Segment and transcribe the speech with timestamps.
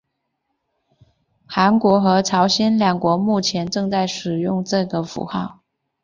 [1.45, 5.61] 韩国和朝鲜两国目前正在使用这个符号。